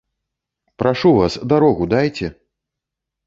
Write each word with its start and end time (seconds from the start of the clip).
Прашу 0.83 1.11
вас, 1.17 1.33
дарогу 1.53 1.83
дайце! 1.93 2.31